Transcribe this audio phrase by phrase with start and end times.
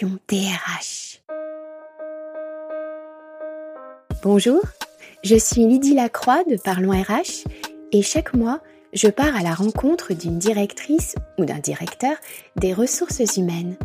[0.00, 1.22] DRH.
[4.22, 4.60] Bonjour,
[5.22, 7.46] je suis Lydie Lacroix de Parlons RH
[7.92, 8.60] et chaque mois,
[8.94, 12.16] je pars à la rencontre d'une directrice ou d'un directeur
[12.56, 13.76] des ressources humaines.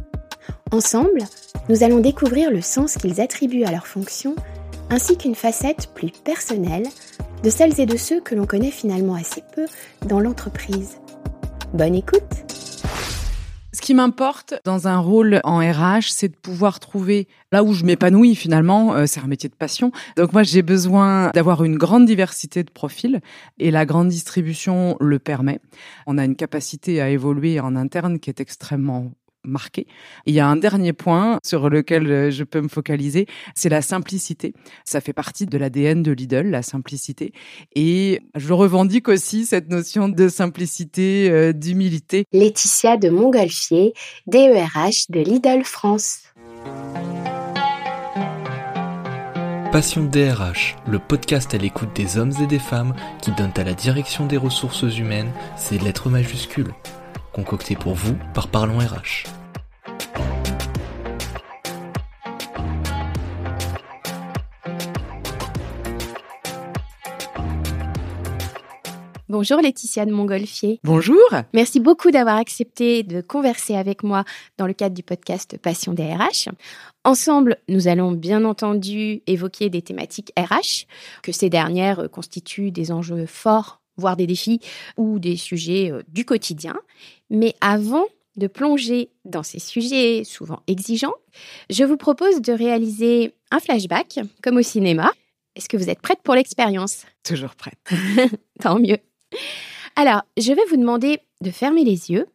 [0.71, 1.23] Ensemble,
[1.67, 4.35] nous allons découvrir le sens qu'ils attribuent à leur fonction
[4.89, 6.87] ainsi qu'une facette plus personnelle
[7.43, 9.65] de celles et de ceux que l'on connaît finalement assez peu
[10.05, 10.99] dans l'entreprise.
[11.73, 12.23] Bonne écoute
[13.77, 17.85] ce qui m'importe dans un rôle en RH, c'est de pouvoir trouver là où je
[17.85, 18.95] m'épanouis finalement.
[18.95, 19.91] Euh, c'est un métier de passion.
[20.15, 23.21] Donc moi, j'ai besoin d'avoir une grande diversité de profils
[23.59, 25.59] et la grande distribution le permet.
[26.07, 29.11] On a une capacité à évoluer en interne qui est extrêmement
[29.47, 29.87] marqué.
[30.25, 33.81] il y a un dernier point sur lequel euh, je peux me focaliser, c'est la
[33.81, 34.53] simplicité.
[34.85, 37.33] Ça fait partie de l'ADN de Lidl, la simplicité.
[37.75, 42.25] Et je revendique aussi cette notion de simplicité, euh, d'humilité.
[42.33, 43.93] Laetitia de Montgolfier,
[44.27, 46.19] DERH de Lidl France.
[49.71, 53.73] Passion DRH, le podcast à l'écoute des hommes et des femmes qui donnent à la
[53.73, 56.73] direction des ressources humaines ses lettres majuscules
[57.37, 59.36] concocté pour vous par Parlons RH.
[69.29, 70.79] Bonjour Laetitia de Montgolfier.
[70.83, 71.17] Bonjour.
[71.53, 74.23] Merci beaucoup d'avoir accepté de converser avec moi
[74.57, 76.47] dans le cadre du podcast Passion DRH.
[77.03, 80.85] Ensemble, nous allons bien entendu évoquer des thématiques RH,
[81.23, 84.61] que ces dernières constituent des enjeux forts voire des défis
[84.95, 86.75] ou des sujets euh, du quotidien.
[87.29, 88.05] Mais avant
[88.35, 91.15] de plonger dans ces sujets souvent exigeants,
[91.69, 95.11] je vous propose de réaliser un flashback, comme au cinéma.
[95.55, 97.05] Est-ce que vous êtes prête pour l'expérience?
[97.23, 97.79] Toujours prête.
[98.61, 98.99] Tant mieux.
[99.95, 102.27] Alors, je vais vous demander de fermer les yeux,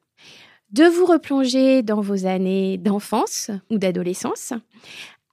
[0.70, 4.52] de vous replonger dans vos années d'enfance ou d'adolescence,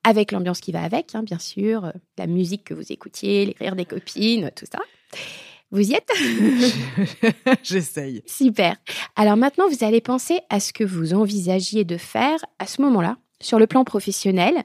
[0.03, 3.75] avec l'ambiance qui va avec, hein, bien sûr, la musique que vous écoutiez, les rires
[3.75, 4.79] des copines, tout ça.
[5.71, 6.11] Vous y êtes
[7.63, 8.23] J'essaye.
[8.25, 8.75] Super.
[9.15, 13.17] Alors maintenant, vous allez penser à ce que vous envisagiez de faire à ce moment-là,
[13.39, 14.63] sur le plan professionnel.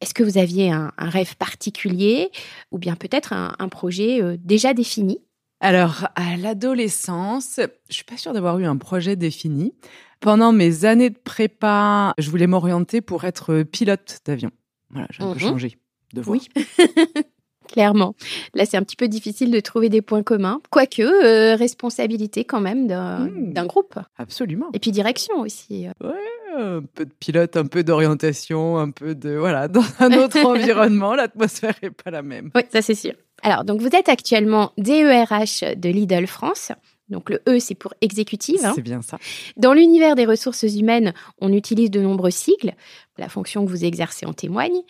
[0.00, 2.30] Est-ce que vous aviez un, rêve particulier
[2.70, 5.18] ou bien peut-être un, projet euh, déjà défini
[5.64, 7.58] alors, à l'adolescence,
[7.88, 9.72] je suis pas sûre d'avoir eu un projet défini.
[10.20, 14.50] Pendant mes années de prépa, je voulais m'orienter pour être pilote d'avion.
[14.90, 15.50] Voilà, j'ai un peu mhm.
[15.50, 15.78] changé
[16.12, 16.36] de voie.
[16.36, 16.48] Oui.
[17.66, 18.14] clairement.
[18.52, 22.60] Là, c'est un petit peu difficile de trouver des points communs, quoique euh, responsabilité quand
[22.60, 23.52] même hmm.
[23.52, 23.98] d'un groupe.
[24.18, 24.68] Absolument.
[24.74, 25.86] Et puis direction aussi.
[26.02, 30.38] Ouais, un peu de pilote, un peu d'orientation, un peu de voilà, dans un autre
[30.44, 32.50] environnement, l'atmosphère est pas la même.
[32.54, 33.14] Oui, ça c'est sûr.
[33.44, 36.72] Alors, donc vous êtes actuellement DERH de Lidl France.
[37.08, 38.64] Donc le E, c'est pour exécutive.
[38.64, 38.72] Hein.
[38.74, 39.18] C'est bien ça.
[39.56, 42.72] Dans l'univers des ressources humaines, on utilise de nombreux sigles.
[43.18, 44.80] La fonction que vous exercez en témoigne.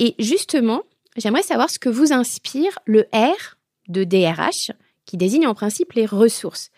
[0.00, 0.82] Et justement,
[1.16, 3.56] J'aimerais savoir ce que vous inspire le R
[3.88, 4.70] de DRH,
[5.04, 6.70] qui désigne en principe les ressources.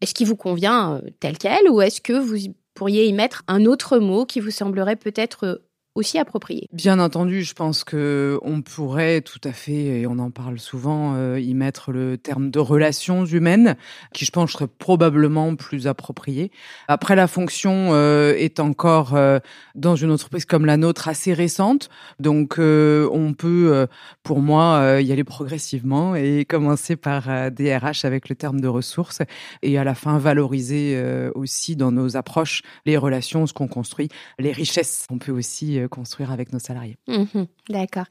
[0.00, 3.66] Est-ce qu'il vous convient euh, tel quel ou est-ce que vous pourriez y mettre un
[3.66, 5.56] autre mot qui vous semblerait peut-être euh,
[5.94, 6.68] aussi approprié.
[6.72, 11.14] Bien entendu, je pense que on pourrait tout à fait, et on en parle souvent,
[11.16, 13.76] euh, y mettre le terme de relations humaines,
[14.14, 16.50] qui je pense serait probablement plus approprié.
[16.88, 19.38] Après, la fonction euh, est encore euh,
[19.74, 23.86] dans une entreprise comme la nôtre assez récente, donc on peut,
[24.22, 29.20] pour moi, y aller progressivement et commencer par DRH avec le terme de ressources,
[29.62, 31.00] et à la fin valoriser
[31.34, 34.08] aussi dans nos approches les relations, ce qu'on construit,
[34.38, 35.06] les richesses.
[35.10, 36.96] On peut aussi construire avec nos salariés.
[37.08, 38.06] Mhm, d'accord.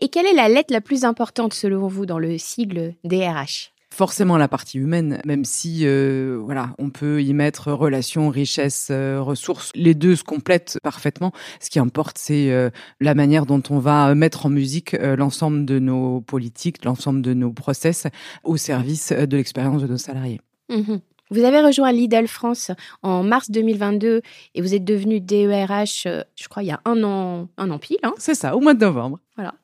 [0.00, 4.38] Et quelle est la lettre la plus importante selon vous dans le sigle DRH forcément
[4.38, 9.70] la partie humaine, même si euh, voilà, on peut y mettre relations, richesses, euh, ressources.
[9.74, 11.30] Les deux se complètent parfaitement.
[11.60, 12.50] Ce qui importe, c'est
[13.00, 17.52] la manière dont on va mettre en musique l'ensemble de nos politiques, l'ensemble de nos
[17.52, 18.06] process
[18.44, 20.40] au service de l'expérience de nos salariés.
[20.70, 21.00] Mhm.
[21.32, 22.70] Vous avez rejoint Lidl France
[23.02, 24.20] en mars 2022
[24.54, 27.78] et vous êtes devenu DERH, euh, je crois, il y a un an, un an
[27.78, 27.96] pile.
[28.02, 28.12] Hein.
[28.18, 29.18] C'est ça, au mois de novembre.
[29.36, 29.54] Voilà.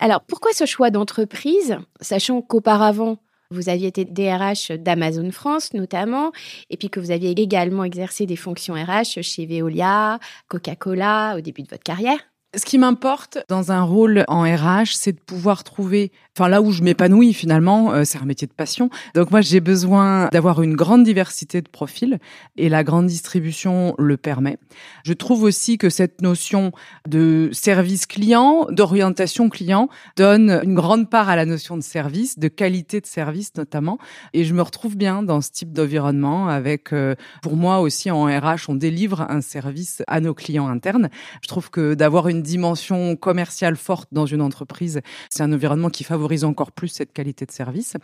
[0.00, 3.16] Alors, pourquoi ce choix d'entreprise, sachant qu'auparavant,
[3.50, 6.30] vous aviez été DRH d'Amazon France notamment,
[6.68, 10.18] et puis que vous aviez également exercé des fonctions RH chez Veolia,
[10.48, 12.18] Coca-Cola au début de votre carrière?
[12.56, 16.70] Ce qui m'importe dans un rôle en RH, c'est de pouvoir trouver enfin là où
[16.70, 18.90] je m'épanouis finalement, euh, c'est un métier de passion.
[19.16, 22.20] Donc moi j'ai besoin d'avoir une grande diversité de profils
[22.56, 24.56] et la grande distribution le permet.
[25.02, 26.70] Je trouve aussi que cette notion
[27.08, 32.46] de service client, d'orientation client donne une grande part à la notion de service, de
[32.46, 33.98] qualité de service notamment
[34.32, 38.26] et je me retrouve bien dans ce type d'environnement avec euh, pour moi aussi en
[38.26, 41.08] RH on délivre un service à nos clients internes.
[41.42, 45.00] Je trouve que d'avoir une dimension commerciale forte dans une entreprise,
[45.30, 47.96] c'est un environnement qui favorise encore plus cette qualité de service.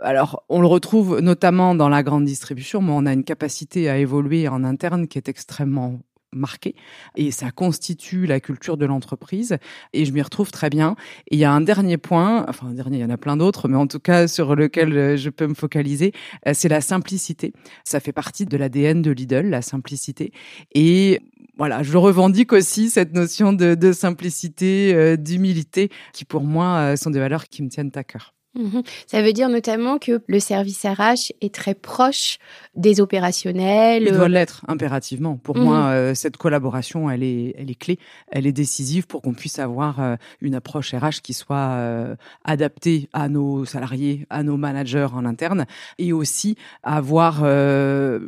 [0.00, 3.98] Alors, on le retrouve notamment dans la grande distribution, mais on a une capacité à
[3.98, 6.00] évoluer en interne qui est extrêmement
[6.32, 6.74] marquée
[7.16, 9.56] et ça constitue la culture de l'entreprise
[9.92, 10.96] et je m'y retrouve très bien.
[11.30, 13.36] Et il y a un dernier point, enfin un dernier, il y en a plein
[13.36, 16.12] d'autres, mais en tout cas sur lequel euh, je peux me focaliser,
[16.46, 17.52] euh, c'est la simplicité.
[17.84, 20.32] Ça fait partie de l'ADN de Lidl, la simplicité.
[20.74, 21.20] Et
[21.58, 27.10] voilà, je revendique aussi cette notion de, de simplicité, euh, d'humilité, qui pour moi sont
[27.10, 28.34] des valeurs qui me tiennent à cœur.
[28.54, 28.82] Mhm.
[29.06, 32.38] Ça veut dire notamment que le service RH est très proche
[32.74, 34.04] des opérationnels.
[34.06, 35.36] Il doit l'être impérativement.
[35.36, 35.64] Pour mhm.
[35.64, 37.98] moi, euh, cette collaboration, elle est, elle est clé,
[38.30, 42.14] elle est décisive pour qu'on puisse avoir euh, une approche RH qui soit euh,
[42.44, 45.66] adaptée à nos salariés, à nos managers en interne,
[45.98, 47.44] et aussi avoir,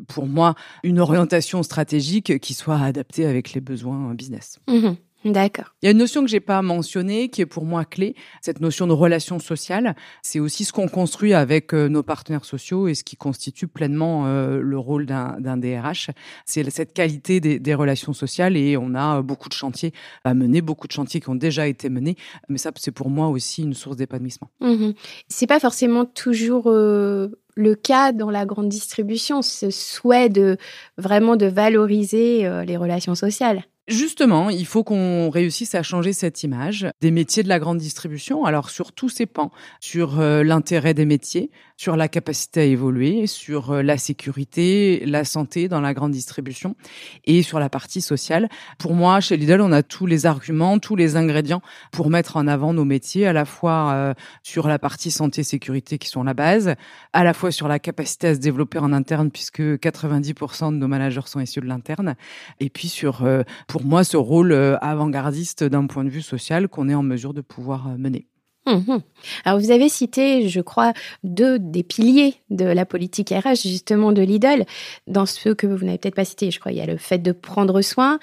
[0.08, 4.58] pour moi, une orientation stratégique qui soit adaptée avec les besoins business.
[4.68, 4.96] Mhm.
[5.24, 5.74] D'accord.
[5.80, 8.60] Il y a une notion que j'ai pas mentionnée, qui est pour moi clé, cette
[8.60, 9.96] notion de relation sociale.
[10.22, 14.26] C'est aussi ce qu'on construit avec euh, nos partenaires sociaux et ce qui constitue pleinement
[14.26, 16.10] euh, le rôle d'un DRH.
[16.44, 19.92] C'est cette qualité des, relations sociales et on a beaucoup de chantiers
[20.24, 22.16] à mener, beaucoup de chantiers qui ont déjà été menés.
[22.48, 24.50] Mais ça, c'est pour moi aussi une source d'épanouissement.
[24.60, 24.90] Mmh
[25.28, 30.56] c'est pas forcément toujours euh, le cas dans la grande distribution, ce souhait de
[30.98, 33.64] vraiment de valoriser les relations sociales.
[33.86, 38.46] Justement, il faut qu'on réussisse à changer cette image des métiers de la grande distribution,
[38.46, 43.26] alors sur tous ces pans, sur euh, l'intérêt des métiers, sur la capacité à évoluer,
[43.26, 46.76] sur euh, la sécurité, la santé dans la grande distribution
[47.26, 48.48] et sur la partie sociale.
[48.78, 51.60] Pour moi, chez Lidl, on a tous les arguments, tous les ingrédients
[51.92, 56.08] pour mettre en avant nos métiers, à la fois euh, sur la partie santé-sécurité qui
[56.08, 56.74] sont la base,
[57.12, 60.88] à la fois sur la capacité à se développer en interne puisque 90% de nos
[60.88, 62.14] managers sont issus de l'interne,
[62.60, 63.26] et puis sur
[63.74, 67.34] pour moi ce rôle euh, avant-gardiste d'un point de vue social qu'on est en mesure
[67.34, 68.28] de pouvoir euh, mener.
[68.66, 68.98] Mmh
[69.44, 70.92] Alors vous avez cité, je crois,
[71.24, 74.64] deux des piliers de la politique RH justement de Lidl.
[75.08, 77.18] Dans ceux que vous n'avez peut-être pas cités, je crois, il y a le fait
[77.18, 78.20] de prendre soin,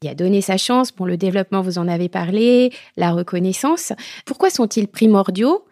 [0.00, 3.92] il y a donner sa chance, pour le développement, vous en avez parlé, la reconnaissance.
[4.24, 5.66] Pourquoi sont-ils primordiaux,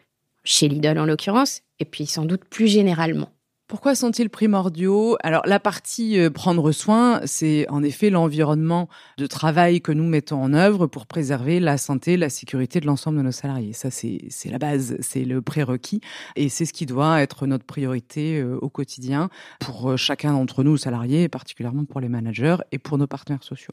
[0.44, 3.30] chez Lidl en l'occurrence, et puis sans doute plus généralement?
[3.66, 5.16] Pourquoi sont-ils primordiaux?
[5.22, 10.42] Alors la partie euh, prendre soin, c'est en effet l'environnement de travail que nous mettons
[10.42, 13.72] en œuvre pour préserver la santé, la sécurité de l'ensemble de nos salariés.
[13.72, 16.02] Ça, c'est la base, c'est le prérequis
[16.36, 19.30] et c'est ce qui doit être notre priorité euh, au quotidien
[19.60, 23.42] pour euh, chacun d'entre nous, salariés, et particulièrement pour les managers et pour nos partenaires
[23.42, 23.72] sociaux.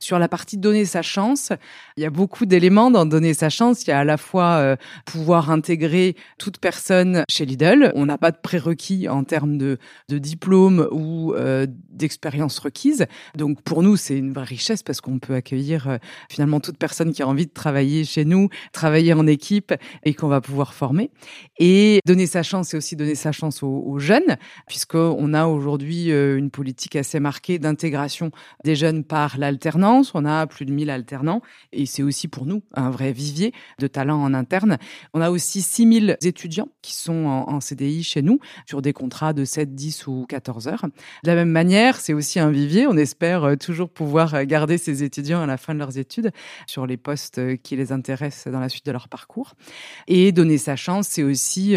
[0.00, 1.52] Sur la partie donner sa chance,
[1.98, 3.84] il y a beaucoup d'éléments dans donner sa chance.
[3.84, 7.92] Il y a à la fois pouvoir intégrer toute personne chez Lidl.
[7.94, 9.78] On n'a pas de prérequis en termes de,
[10.08, 13.06] de diplôme ou euh, d'expérience requise.
[13.36, 15.98] Donc pour nous, c'est une vraie richesse parce qu'on peut accueillir euh,
[16.30, 19.74] finalement toute personne qui a envie de travailler chez nous, travailler en équipe
[20.04, 21.10] et qu'on va pouvoir former.
[21.58, 24.36] Et donner sa chance, c'est aussi donner sa chance aux, aux jeunes,
[24.66, 28.30] puisqu'on a aujourd'hui euh, une politique assez marquée d'intégration
[28.64, 30.12] des jeunes par l'alternance.
[30.14, 33.86] On a plus de 1000 alternants et c'est aussi pour nous un vrai vivier de
[33.86, 34.78] talents en interne.
[35.14, 39.15] On a aussi 6000 étudiants qui sont en, en CDI chez nous sur des contrats
[39.22, 40.84] de 7, 10 ou 14 heures.
[41.24, 42.86] De la même manière, c'est aussi un vivier.
[42.86, 46.32] On espère euh, toujours pouvoir euh, garder ces étudiants à la fin de leurs études
[46.66, 49.54] sur les postes euh, qui les intéressent dans la suite de leur parcours.
[50.06, 51.76] Et donner sa chance, c'est aussi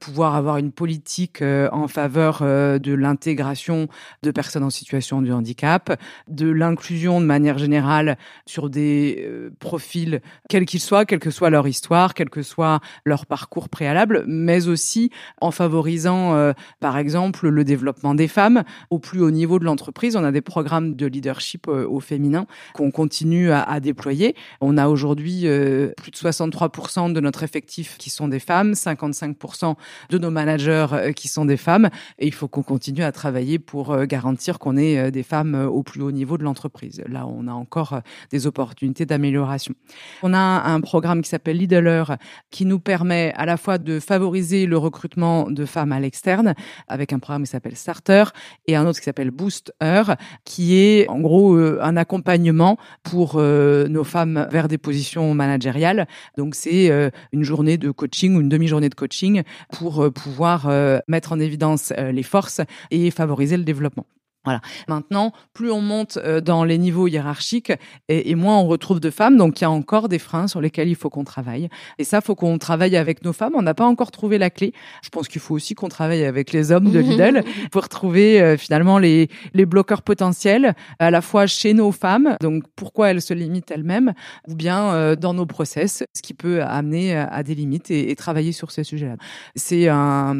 [0.00, 3.88] pouvoir avoir une politique en faveur de l'intégration
[4.22, 5.98] de personnes en situation de handicap,
[6.28, 11.66] de l'inclusion de manière générale sur des profils, quels qu'ils soient, quelle que soit leur
[11.66, 15.10] histoire, quel que soit leur parcours préalable, mais aussi
[15.40, 20.16] en favorisant par exemple, le développement des femmes au plus haut niveau de l'entreprise.
[20.16, 24.34] On a des programmes de leadership euh, au féminin qu'on continue à, déployer.
[24.60, 29.74] On a aujourd'hui euh, plus de 63% de notre effectif qui sont des femmes, 55%
[30.10, 31.88] de nos managers euh, qui sont des femmes.
[32.18, 36.02] Et il faut qu'on continue à travailler pour garantir qu'on ait des femmes au plus
[36.02, 37.02] haut niveau de l'entreprise.
[37.08, 39.74] Là, on a encore des opportunités d'amélioration.
[40.22, 42.16] On a un programme qui s'appelle Leader
[42.50, 46.54] qui nous permet à la fois de favoriser le recrutement de femmes à l'externe,
[46.88, 48.24] avec un programme qui s'appelle Starter
[48.66, 50.02] et un autre qui s'appelle Booster,
[50.44, 56.06] qui est en gros euh, un accompagnement pour euh, nos femmes vers des positions managériales.
[56.36, 60.70] Donc c'est euh, une journée de coaching ou une demi-journée de coaching pour pouvoir
[61.08, 62.60] mettre en évidence les forces
[62.90, 64.06] et favoriser le développement.
[64.44, 64.60] Voilà.
[64.86, 67.72] Maintenant, plus on monte euh, dans les niveaux hiérarchiques
[68.08, 69.36] et, moins on retrouve de femmes.
[69.36, 71.68] Donc, il y a encore des freins sur lesquels il faut qu'on travaille.
[71.98, 73.52] Et ça, faut qu'on travaille avec nos femmes.
[73.56, 74.72] On n'a pas encore trouvé la clé.
[75.02, 77.42] Je pense qu'il faut aussi qu'on travaille avec les hommes de Lidl
[77.72, 82.36] pour trouver euh, finalement les, les bloqueurs potentiels à la fois chez nos femmes.
[82.40, 84.14] Donc, pourquoi elles se limitent elles-mêmes
[84.46, 88.16] ou bien euh, dans nos process, ce qui peut amener à des limites et, et
[88.16, 89.16] travailler sur ces sujets-là.
[89.56, 90.36] C'est un,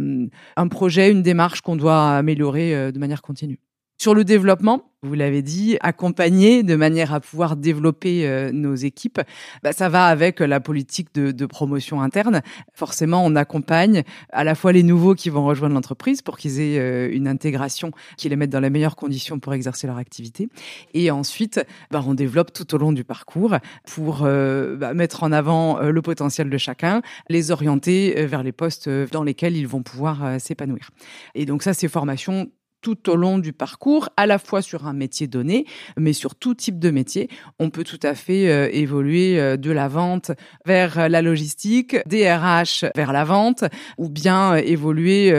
[0.56, 3.58] un projet, une démarche qu'on doit améliorer de manière continue.
[4.00, 9.20] Sur le développement, vous l'avez dit, accompagner de manière à pouvoir développer euh, nos équipes,
[9.64, 12.42] bah, ça va avec la politique de, promotion interne.
[12.74, 16.78] Forcément, on accompagne à la fois les nouveaux qui vont rejoindre l'entreprise pour qu'ils aient
[16.78, 20.48] euh, une intégration qui les mette dans les meilleures conditions pour exercer leur activité.
[20.94, 25.32] Et ensuite, bah, on développe tout au long du parcours pour euh, bah, mettre en
[25.32, 30.40] avant le potentiel de chacun, les orienter vers les postes dans lesquels ils vont pouvoir
[30.40, 30.90] s'épanouir.
[31.34, 32.48] Et donc ça, c'est formation
[32.80, 35.66] tout au long du parcours, à la fois sur un métier donné,
[35.96, 37.28] mais sur tout type de métier.
[37.58, 40.30] On peut tout à fait euh, évoluer euh, de la vente
[40.64, 43.64] vers la logistique, des RH vers la vente,
[43.96, 45.32] ou bien euh, évoluer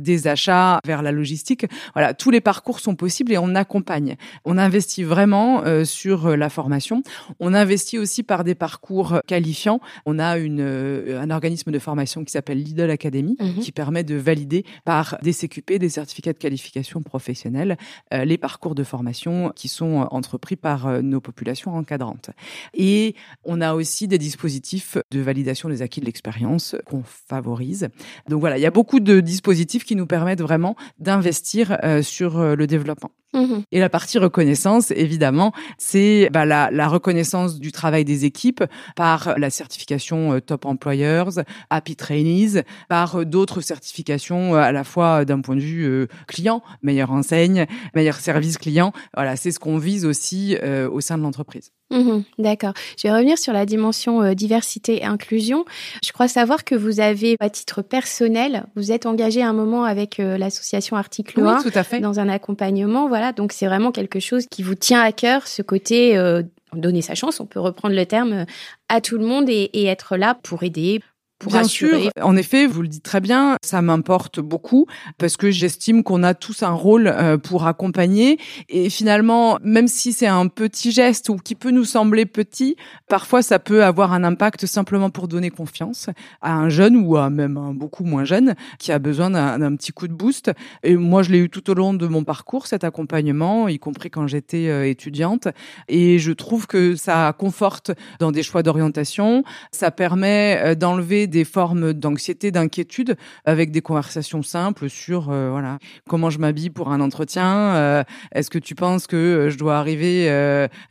[0.00, 1.66] des achats vers la logistique.
[1.94, 4.16] Voilà, tous les parcours sont possibles et on accompagne.
[4.44, 7.02] On investit vraiment sur la formation.
[7.38, 9.80] On investit aussi par des parcours qualifiants.
[10.06, 13.60] On a une, un organisme de formation qui s'appelle Lidl Academy, mhm.
[13.60, 17.76] qui permet de valider par des CQP, des certificats de qualification professionnelle,
[18.12, 22.30] euh, les parcours de formation qui sont entrepris par euh, nos populations encadrantes.
[22.74, 27.88] Et on a aussi des dispositifs de validation des acquis de l'expérience qu'on favorise.
[28.28, 32.40] Donc voilà, il y a beaucoup de dispositifs qui nous permettent vraiment d'investir euh, sur
[32.40, 33.10] le développement.
[33.32, 38.64] Mmh Et la partie reconnaissance, évidemment, c'est bah, la, la, reconnaissance du travail des équipes
[38.96, 44.82] par la certification euh, Top Employers, Happy Trainees, par euh, d'autres certifications euh, à la
[44.82, 48.92] fois d'un point de vue client, meilleure enseigne, meilleur service client.
[49.14, 50.56] Voilà, c'est ce qu'on vise aussi
[50.90, 51.70] au sein de l'entreprise.
[51.90, 52.72] Mmh d'accord.
[52.96, 55.64] Je vais revenir sur la dimension euh, diversité et inclusion.
[56.04, 59.84] Je crois savoir que vous avez, à titre personnel, vous êtes engagé à un moment
[59.84, 62.00] avec euh, l'association Article 1 tout à fait.
[62.00, 63.08] dans un accompagnement.
[63.08, 66.42] Voilà, donc c'est vraiment quelque chose qui vous tient à cœur, ce côté euh,
[66.74, 68.46] donner sa chance, on peut reprendre le terme,
[68.88, 71.00] à tout le monde et, et être là pour aider,
[71.46, 76.02] Bien sûr, en effet, vous le dites très bien, ça m'importe beaucoup parce que j'estime
[76.02, 80.92] qu'on a tous un rôle euh, pour accompagner et finalement, même si c'est un petit
[80.92, 82.76] geste ou qui peut nous sembler petit,
[83.08, 86.10] parfois ça peut avoir un impact simplement pour donner confiance
[86.42, 89.92] à un jeune ou à même un beaucoup moins jeune qui a besoin d'un petit
[89.92, 90.52] coup de boost.
[90.82, 94.10] Et moi, je l'ai eu tout au long de mon parcours, cet accompagnement, y compris
[94.10, 95.48] quand j'étais euh, étudiante.
[95.88, 101.44] Et je trouve que ça conforte dans des choix d'orientation, ça permet euh, d'enlever des
[101.44, 107.00] formes d'anxiété, d'inquiétude, avec des conversations simples sur euh, voilà comment je m'habille pour un
[107.00, 107.74] entretien.
[107.74, 110.00] Euh, est-ce que tu penses que euh, je dois arriver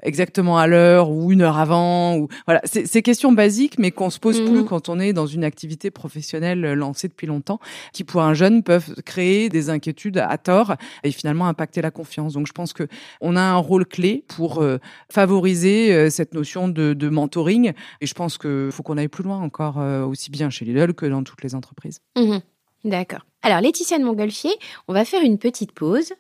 [0.04, 4.20] exactement à l'heure ou une heure avant ou voilà ces questions basiques, mais qu'on se
[4.20, 4.66] pose plus mmh.
[4.66, 7.60] quand on est dans une activité professionnelle lancée depuis longtemps,
[7.94, 12.34] qui pour un jeune peuvent créer des inquiétudes à tort et finalement impacter la confiance.
[12.34, 12.88] Donc je pense que
[13.22, 14.64] on a un rôle clé pour
[15.12, 19.40] favoriser cette notion de, de mentoring et je pense que faut qu'on aille plus loin
[19.40, 19.78] encore
[20.08, 22.00] aussi bien chez Lidl que dans toutes les entreprises.
[22.18, 22.42] Mhm.
[22.86, 23.26] D'accord.
[23.42, 24.52] Alors Laetitia de Montgolfier,
[24.88, 26.14] on va faire une petite pause.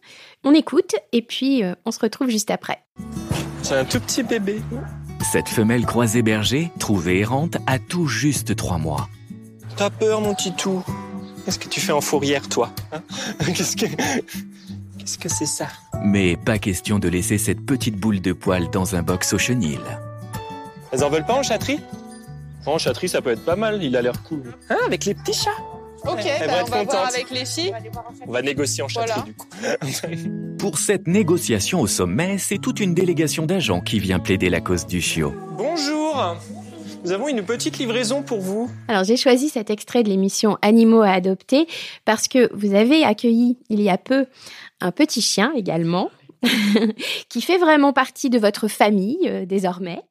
[0.43, 2.83] On écoute et puis euh, on se retrouve juste après.
[3.63, 4.61] C'est un tout petit bébé.
[5.31, 9.09] Cette femelle croisée berger, trouvée errante, a tout juste trois mois.
[9.75, 10.83] T'as peur, mon titou?
[11.45, 13.01] Qu'est-ce que tu fais en fourrière, toi hein?
[13.45, 13.85] Qu'est-ce que...
[14.97, 15.67] Qu'est-ce que c'est ça?
[16.03, 19.79] Mais pas question de laisser cette petite boule de poils dans un box au chenil.
[20.91, 21.79] Elles en veulent pas en chatterie?
[22.73, 24.53] En chatterie, ça peut être pas mal, il a l'air cool.
[24.69, 25.51] Hein, avec les petits chats
[26.05, 27.73] Ok, bah, on va voir avec les filles.
[28.25, 29.47] On va négocier en chatterie du coup.
[30.57, 34.85] Pour cette négociation au sommet, c'est toute une délégation d'agents qui vient plaider la cause
[34.85, 35.33] du chiot.
[35.57, 36.37] Bonjour
[37.05, 38.69] nous avons une petite livraison pour vous.
[38.89, 41.65] Alors j'ai choisi cet extrait de l'émission Animaux à adopter
[42.03, 44.25] parce que vous avez accueilli il y a peu
[44.81, 46.11] un petit chien également
[47.29, 50.01] qui fait vraiment partie de votre famille euh, désormais.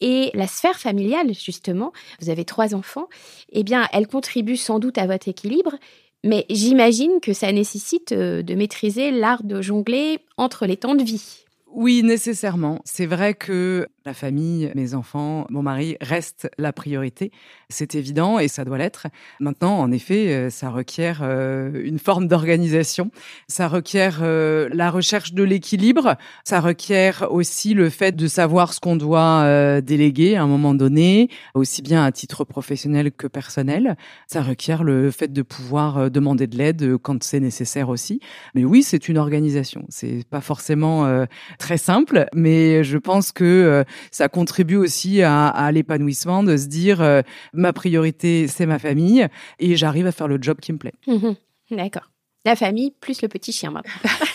[0.00, 3.08] Et la sphère familiale, justement, vous avez trois enfants,
[3.52, 5.76] eh bien, elle contribue sans doute à votre équilibre,
[6.24, 11.02] mais j'imagine que ça nécessite euh, de maîtriser l'art de jongler entre les temps de
[11.02, 11.44] vie.
[11.72, 12.80] Oui, nécessairement.
[12.84, 17.30] C'est vrai que la famille, mes enfants, mon mari restent la priorité.
[17.68, 19.08] C'est évident et ça doit l'être.
[19.40, 23.10] Maintenant, en effet, euh, ça requiert euh, une forme d'organisation.
[23.46, 26.16] Ça requiert euh, la recherche de l'équilibre.
[26.44, 31.28] Ça requiert aussi le fait de savoir ce qu'on doit déléguer à un moment donné,
[31.54, 33.96] aussi bien à titre professionnel que personnel.
[34.26, 38.20] Ça requiert le fait de pouvoir demander de l'aide quand c'est nécessaire aussi.
[38.54, 39.84] Mais oui, c'est une organisation.
[39.88, 41.26] C'est pas forcément
[41.58, 47.22] très simple, mais je pense que ça contribue aussi à, l'épanouissement de se dire euh,
[47.52, 49.26] ma priorité c'est ma famille
[49.58, 50.94] et j'arrive à faire le job qui me plaît.
[51.06, 51.36] Mhm.
[51.70, 52.10] D'accord.
[52.46, 53.70] La famille plus le petit chien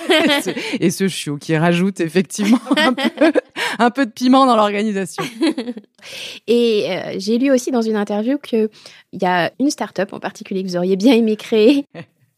[0.79, 2.59] et ce chiot qui rajoute effectivement
[3.79, 5.23] un peu, de piment dans l'organisation.
[6.47, 8.69] Et euh, j'ai lu aussi dans une interview qu'il
[9.13, 11.85] y a une start-up en particulier que vous auriez bien aimé créer.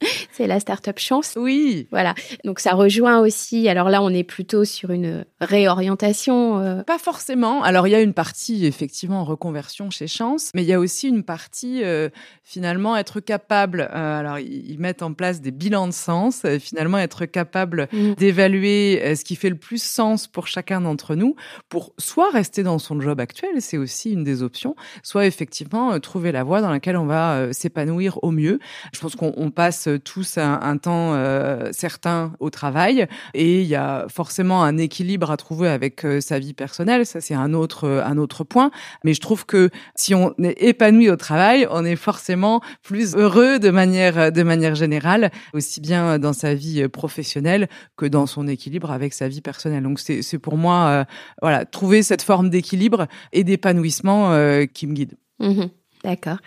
[0.32, 1.34] c'est la start-up Chance.
[1.36, 1.88] Oui.
[1.92, 2.13] Voilà.
[2.44, 3.68] Donc ça rejoint aussi.
[3.68, 6.60] Alors là, on est plutôt sur une réorientation.
[6.60, 6.84] Euh.
[6.84, 7.63] Pas forcément.
[7.63, 10.80] Alors il y a une partie effectivement en reconversion chez Chance, mais il y a
[10.80, 12.10] aussi une partie euh,
[12.44, 13.82] finalement être capable.
[13.82, 16.44] Euh, alors ils mettent en place des bilans de sens.
[16.60, 18.13] finalement être capable mmh.
[18.13, 21.36] d'évaluer ce qui fait le plus sens pour chacun d'entre nous,
[21.70, 26.32] pour soit rester dans son job actuel, c'est aussi une des options, soit effectivement trouver
[26.32, 28.60] la voie dans laquelle on va s'épanouir au mieux.
[28.94, 34.08] Je pense qu'on passe tous un, temps euh, certain au travail et il y a
[34.10, 37.06] forcément un équilibre à trouver avec euh, sa vie personnelle.
[37.06, 38.72] Ça, c'est un autre, euh, un autre point.
[39.03, 43.60] Mais je trouve que si on est épanoui au travail, on est forcément plus heureux
[43.60, 48.91] de manière, de manière générale, aussi bien dans sa vie professionnelle que dans son équilibre
[48.91, 49.84] avec sa vie personnelle.
[49.84, 51.06] Donc, c'est, c'est pour moi,
[51.41, 54.32] voilà, trouver cette forme d'équilibre et d'épanouissement
[54.74, 55.17] qui me guide.
[55.39, 55.65] Mmh
[56.07, 56.37] D'accord.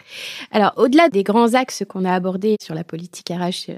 [0.52, 3.70] Alors, au-delà des grands axes qu'on a abordés sur la politique RH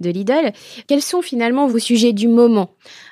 [0.00, 0.52] de Lidl,
[0.86, 2.70] quels sont finalement vos sujets du moment?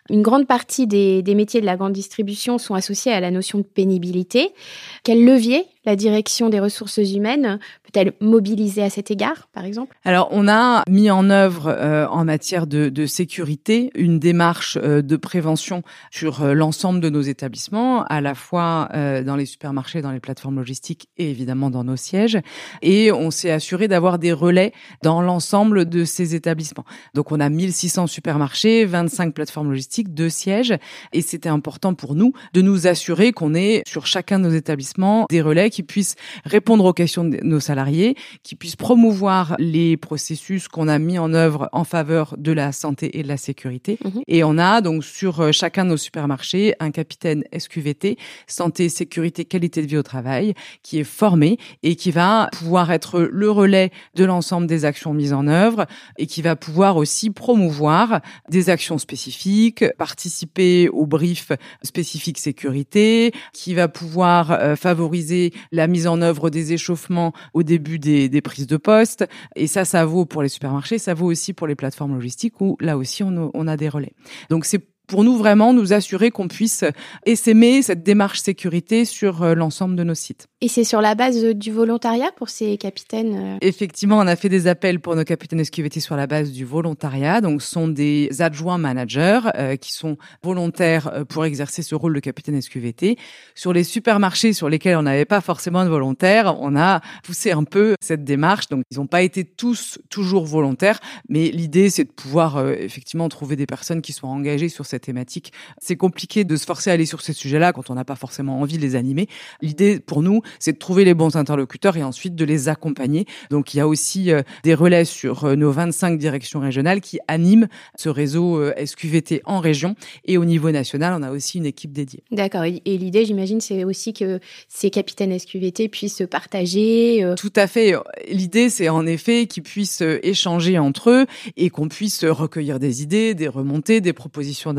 [0.08, 3.58] Une grande partie des, des, métiers de la grande distribution sont associés à la notion
[3.58, 4.54] de pénibilité.
[5.02, 9.96] Quel levier la direction des ressources humaines peut-elle mobiliser à cet égard, par exemple?
[10.04, 15.16] Alors, on a mis en œuvre euh, en matière de, sécurité une démarche euh, de
[15.16, 20.20] prévention sur euh, l'ensemble de nos établissements, à la fois dans les supermarchés, dans les
[20.20, 22.38] plateformes logistiques et évidemment dans nos sièges.
[22.82, 24.72] Et on s'est assuré d'avoir des relais
[25.02, 26.84] dans l'ensemble de ces établissements.
[27.14, 30.74] Donc, on a 1600 supermarchés, 25 plateformes logistiques, deux sièges.
[31.12, 35.26] Et c'était important pour nous de nous assurer qu'on ait sur chacun de nos établissements
[35.28, 36.14] des relais qui puissent
[36.44, 38.14] répondre aux questions de nos salariés,
[38.44, 43.18] qui puissent promouvoir les processus qu'on a mis en œuvre en faveur de la santé
[43.18, 43.98] et de la sécurité.
[44.04, 44.22] Mhm.
[44.28, 48.16] Et on a donc sur euh, chacun de nos supermarchés un capitaine SQVT,
[48.46, 50.54] santé, sécurité, qualité de vie au travail,
[50.84, 55.32] qui est formé et qui va pouvoir être le relais de l'ensemble des actions mises
[55.32, 55.86] en œuvre
[56.18, 61.50] et qui va pouvoir aussi promouvoir des actions spécifiques, participer au brief
[61.82, 67.98] spécifique sécurité, qui va pouvoir euh, favoriser la mise en œuvre des échauffements au début
[67.98, 69.26] des, des, prises de poste.
[69.56, 72.76] Et ça, ça vaut pour les supermarchés, ça vaut aussi pour les plateformes logistiques où
[72.80, 74.12] là aussi on, on a des relais.
[74.50, 76.84] Donc c'est pour nous vraiment nous assurer qu'on puisse
[77.26, 80.46] essaimer cette démarche sécurité sur euh, l'ensemble de nos sites.
[80.60, 84.48] Et c'est sur la base du volontariat pour ces capitaines euh Effectivement, on a fait
[84.48, 87.40] des appels pour nos capitaines SQVT sur la base du volontariat.
[87.40, 92.20] Donc, ce sont des adjoints managers euh, qui sont volontaires pour exercer ce rôle de
[92.20, 93.16] capitaine SQVT.
[93.54, 97.64] Sur les supermarchés sur lesquels on n'avait pas forcément de volontaires, on a poussé un
[97.64, 98.68] peu cette démarche.
[98.68, 103.56] Donc, ils n'ont pas été tous toujours volontaires, mais l'idée, c'est de pouvoir effectivement trouver
[103.56, 105.52] des personnes qui soient engagées sur cette cette thématique.
[105.78, 108.60] C'est compliqué de se forcer à aller sur ces sujets-là quand on n'a pas forcément
[108.60, 109.26] envie de les animer.
[109.60, 113.26] L'idée pour nous, c'est de trouver les bons interlocuteurs et ensuite de les accompagner.
[113.50, 117.18] Donc il y a aussi euh, des relais sur euh, nos 25 directions régionales qui
[117.26, 121.66] animent ce réseau euh, SQVT en région et au niveau national, on a aussi une
[121.66, 122.22] équipe dédiée.
[122.30, 122.62] D'accord.
[122.64, 127.34] Et l'idée, j'imagine, c'est aussi que ces capitaines SQVT puissent se partager.
[127.36, 127.94] Tout à fait.
[128.28, 131.26] L'idée, c'est en effet qu'ils puissent échanger entre eux
[131.56, 134.70] et qu'on puisse recueillir des idées, des remontées, des propositions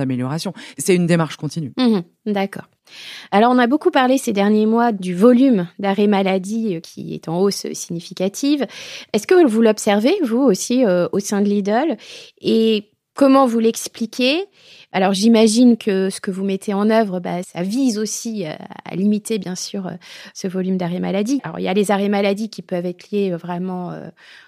[0.78, 1.74] C'est une démarche continue.
[1.78, 2.65] Mhm, d'accord.
[3.32, 7.28] Alors, on a beaucoup parlé ces derniers mois du volume d'arrêt maladie euh, qui est
[7.28, 8.65] en hausse significative.
[9.13, 11.98] Est-ce que vous l'observez, vous aussi, euh, au sein de Lidl?
[12.41, 14.44] Et comment vous l'expliquez?
[14.95, 18.53] Alors j'imagine que ce que vous mettez en œuvre, bah, ça vise aussi euh,
[18.86, 19.95] à limiter bien sûr euh,
[20.34, 21.41] ce volume d'arrêts maladie.
[21.43, 23.91] Alors il y a les arrêts maladie qui peuvent être liés euh, vraiment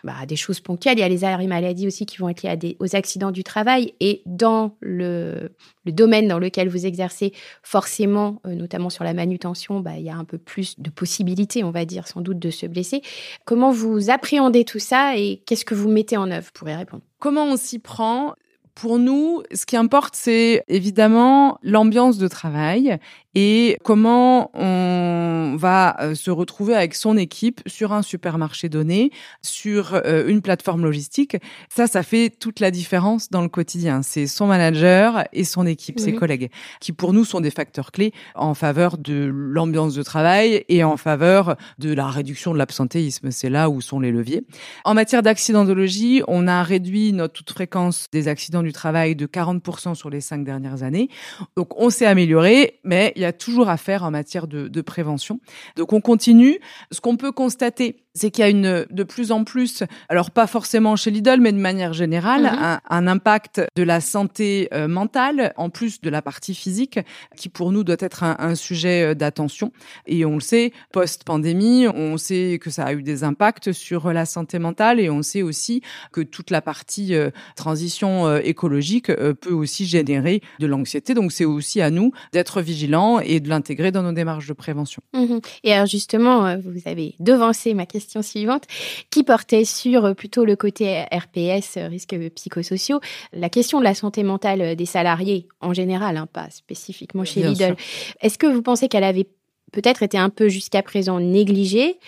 [0.05, 0.99] bah, à des choses ponctuelles.
[0.99, 3.93] Il y a les arrêts maladie aussi qui vont être liés aux accidents du travail.
[3.99, 5.51] Et dans le,
[5.83, 10.15] le, domaine dans lequel vous exercez, forcément, notamment sur la manutention, bah, il y a
[10.15, 13.01] un peu plus de possibilités, on va dire, sans doute, de se blesser.
[13.43, 17.03] Comment vous appréhendez tout ça et qu'est-ce que vous mettez en œuvre pour y répondre?
[17.19, 18.33] Comment on s'y prend?
[18.79, 22.99] Pour nous, ce qui importe, c'est évidemment l'ambiance de travail
[23.39, 29.11] et comment on va euh, se retrouver avec son équipe sur un supermarché donné,
[29.43, 31.37] sur euh, une plateforme logistique.
[31.69, 34.01] Ça, ça fait toute la différence dans le quotidien.
[34.01, 38.11] C'est son manager et son équipe, ses collègues, qui pour nous sont des facteurs clés
[38.33, 43.29] en faveur de l'ambiance de travail et en faveur de la réduction de l'absentéisme.
[43.29, 44.47] C'est là où sont les leviers.
[44.83, 49.93] En matière d'accidentologie, on a réduit notre toute fréquence des accidents du travail de 40%
[49.93, 51.09] sur les cinq dernières années.
[51.55, 54.81] Donc, on s'est amélioré, mais il y a toujours à faire en matière de, de
[54.81, 55.39] prévention.
[55.75, 56.59] Donc on continue.
[56.91, 60.47] Ce qu'on peut constater, c'est qu'il y a une de plus en plus, alors pas
[60.47, 62.59] forcément chez Lidl, mais de manière générale, mhm.
[62.59, 66.99] un, un, impact de la santé euh, mentale en plus de la partie physique,
[67.35, 69.71] qui pour nous doit être un, un sujet euh, d'attention.
[70.07, 74.25] Et on le sait, post-pandémie, on sait que ça a eu des impacts sur la
[74.25, 79.85] santé mentale et on sait aussi que toute la partie euh, transition écologique peut aussi
[79.85, 81.13] générer de l'anxiété.
[81.13, 85.01] Donc c'est aussi à nous d'être vigilants et de l'intégrer dans nos démarches de prévention.
[85.13, 85.39] Mhm.
[85.63, 88.63] Et alors justement, vous avez devancé ma question suivante,
[89.09, 92.99] qui portait sur euh, plutôt le côté RPS, euh, risques psychosociaux,
[93.33, 97.41] la question de la santé mentale euh, des salariés en général, hein, pas spécifiquement chez
[97.41, 97.75] Lidl.
[98.21, 99.27] Est-ce que vous pensez qu'elle avait
[99.71, 101.99] peut-être été un peu jusqu'à présent négligée?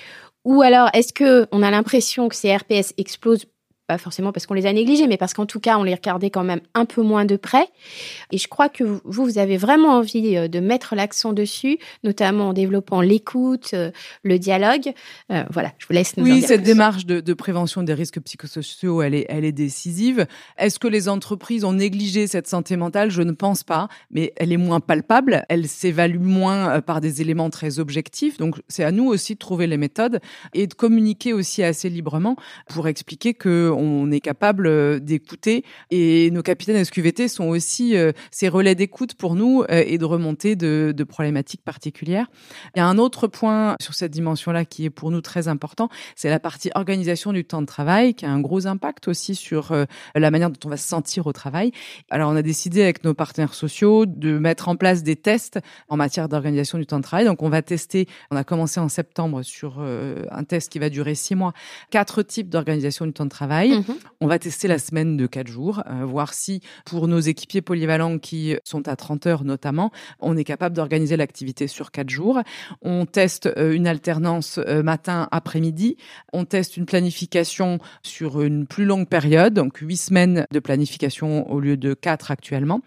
[0.46, 3.46] Ou alors, est-ce que on a l'impression que ces RPS explosent
[3.90, 6.30] pas forcément parce qu'on les a négligés, mais parce qu'en tout cas, on les regardait
[6.30, 7.66] quand même un peu moins de près.
[8.32, 12.50] Et je crois que vous, vous avez vraiment envie euh, de mettre l'accent dessus, notamment
[12.50, 13.90] en développant l'écoute, euh,
[14.22, 14.94] le dialogue.
[15.32, 19.02] Euh, voilà, je vous laisse nous Oui, cette démarche de, de, prévention des risques psychosociaux,
[19.02, 20.28] elle est, elle est décisive.
[20.60, 23.10] Est-ce que les entreprises ont négligé cette santé mentale?
[23.10, 27.50] Je ne pense pas, mais elle est moins palpable, elle s'évalue moins par des éléments
[27.50, 28.38] très objectifs.
[28.38, 30.20] Donc, c'est à nous aussi de trouver les méthodes
[30.54, 32.36] et de communiquer aussi assez librement
[32.68, 38.12] pour expliquer que on est capable euh, d'écouter et nos capitaines SQVT sont aussi euh,
[38.32, 42.28] ces relais d'écoute pour nous euh, et de remontée de, de, problématiques particulières.
[42.76, 45.90] Il y a un autre point sur cette dimension-là qui est pour nous très important,
[46.16, 49.74] c'est la partie organisation du temps de travail qui a un gros impact aussi sur
[50.16, 51.72] la manière dont on va se sentir au travail.
[52.10, 55.98] Alors on a décidé avec nos partenaires sociaux de mettre en place des tests en
[55.98, 57.26] matière d'organisation du temps de travail.
[57.26, 61.16] Donc on va tester, on a commencé en septembre sur un test qui va durer
[61.16, 61.54] six mois,
[61.90, 63.96] quatre types d'organisation du temps de travail Mhm.
[64.22, 68.20] On va tester la semaine de 4 jours, euh, voir si pour nos équipiers polyvalents
[68.20, 72.40] qui sont à 30 heures notamment, on est capable d'organiser l'activité sur 4 jours.
[72.82, 75.98] On teste euh, une alternance euh, matin-après-midi.
[76.34, 81.60] On teste une planification sur une plus longue période, donc 8 semaines de planification au
[81.60, 82.82] lieu de 4 actuellement.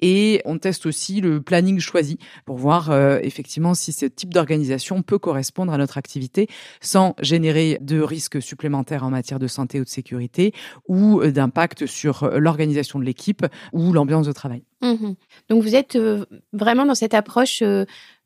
[0.00, 5.18] Et on teste aussi le planning choisi pour voir effectivement si ce type d'organisation peut
[5.18, 6.48] correspondre à notre activité
[6.80, 10.27] sans générer de risques supplémentaires en matière de santé ou de sécurité
[10.88, 14.62] ou euh, d'impact sur euh, l'organisation de l'équipe ou l'ambiance de travail.
[14.80, 15.14] Mmh
[15.48, 17.62] Donc vous êtes euh, vraiment dans cette approche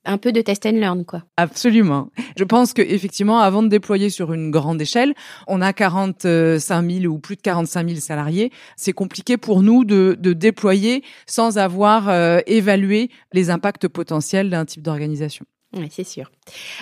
[0.05, 1.23] un peu de test and learn, quoi.
[1.37, 2.11] Absolument.
[2.37, 5.15] Je pense que effectivement, avant de déployer sur une grande échelle,
[5.47, 8.51] on a 45 000 ou plus de 45 000 salariés.
[8.77, 12.11] C'est compliqué pour nous de, de déployer sans avoir
[12.47, 15.47] évalué les impacts potentiels d'un type d'organisation.
[15.75, 16.31] Oui, c'est sûr.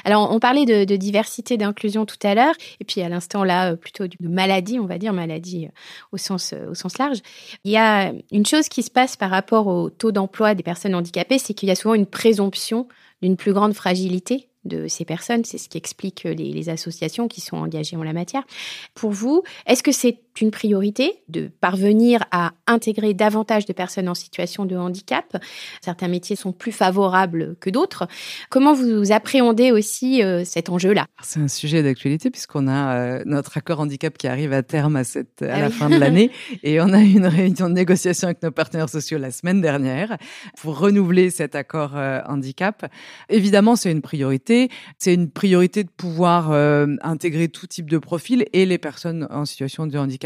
[0.04, 3.76] Alors, on parlait de, diversité, d'inclusion tout à l'heure, et puis à l'instant là, euh,
[3.76, 5.70] plutôt de maladie, on va dire maladie euh,
[6.12, 7.18] au sens, euh, au sens large.
[7.64, 10.94] Il y a une chose qui se passe par rapport au taux d'emploi des personnes
[10.94, 12.88] handicapées, c'est qu'il y a souvent une présomption
[13.22, 15.44] d'une plus grande fragilité de ces personnes.
[15.44, 18.42] C'est ce qui explique les, associations qui sont engagées en la matière.
[18.94, 24.14] Pour vous, est-ce que c'est une priorité de parvenir à intégrer davantage de personnes en
[24.14, 25.36] situation de handicap.
[25.82, 28.06] Certains métiers sont plus favorables que d'autres.
[28.48, 31.06] Comment vous appréhendez aussi euh, cet enjeu-là?
[31.22, 35.04] C'est un sujet d'actualité puisqu'on a euh, notre accord handicap qui arrive à terme à,
[35.04, 36.30] cette, à ah la fin de l'année.
[36.62, 40.16] Et on a eu une réunion de négociation avec nos partenaires sociaux la semaine dernière
[40.60, 42.90] pour renouveler cet accord euh, handicap.
[43.28, 44.70] Évidemment, c'est une priorité.
[44.98, 46.50] C'est une priorité de pouvoir
[47.02, 50.19] intégrer tout type de profil et les personnes en situation de handicap,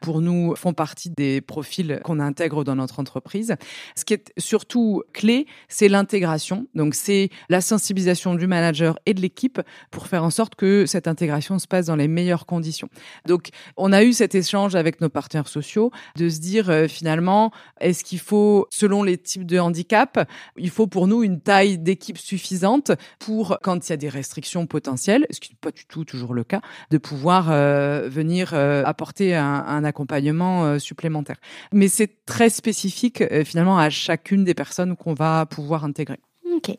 [0.00, 3.56] pour nous, font partie des profils qu'on intègre dans notre entreprise.
[3.96, 6.66] Ce qui est surtout clé, c'est l'intégration.
[6.74, 11.08] Donc, c'est la sensibilisation du manager et de l'équipe pour faire en sorte que cette
[11.08, 12.88] intégration se passe dans les meilleures conditions.
[13.26, 17.52] Donc, on a eu cet échange avec nos partenaires sociaux de se dire euh, finalement,
[17.80, 22.18] est-ce qu'il faut, selon les types de handicap, il faut pour nous une taille d'équipe
[22.18, 26.04] suffisante pour quand il y a des restrictions potentielles, ce qui n'est pas du tout
[26.04, 31.36] toujours le cas, de pouvoir euh, venir euh, apporter un, accompagnement euh, supplémentaire.
[31.72, 36.18] Mais c'est très spécifique euh, finalement à chacune des personnes qu'on va pouvoir intégrer.
[36.54, 36.76] Ok.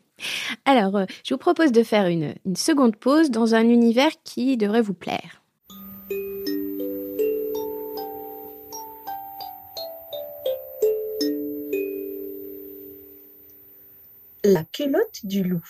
[0.66, 4.58] Alors, euh, je vous propose de faire une, une seconde pause dans un univers qui
[4.58, 5.42] devrait vous plaire.
[14.44, 15.64] La culotte du loup.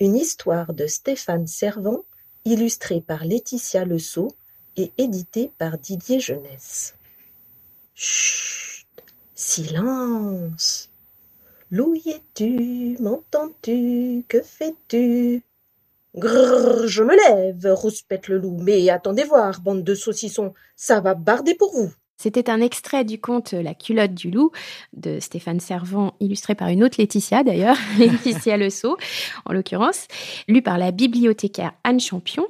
[0.00, 2.04] Une histoire de Stéphane Servant,
[2.44, 4.28] illustrée par Laetitia Lessot,
[4.76, 6.94] et éditée par Didier Jeunesse.
[7.94, 8.86] Chut
[9.34, 10.90] Silence
[11.70, 15.42] Loup es-tu M'entends-tu Que fais-tu?
[16.14, 18.58] Grrr, je me lève, rouspète le loup.
[18.60, 21.90] Mais attendez voir, bande de saucissons, ça va barder pour vous.
[22.18, 24.52] C'était un extrait du conte La culotte du loup
[24.92, 28.68] de Stéphane Servant, illustré par une autre Laetitia d'ailleurs, Laetitia Le
[29.44, 30.06] en l'occurrence,
[30.46, 32.46] lu par la bibliothécaire Anne Champion.